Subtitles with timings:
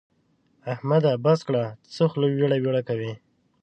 [0.73, 1.11] احمده!
[1.23, 1.63] بس کړه؛
[1.93, 3.13] څه خوله ويړه ويړه کوې.